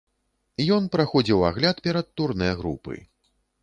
Ён 0.77 0.87
праходзіў 0.95 1.47
агляд 1.51 1.85
перад 1.91 2.13
турнэ 2.19 2.53
групы. 2.65 2.93